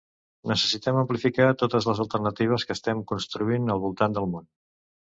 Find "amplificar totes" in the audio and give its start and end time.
1.01-1.89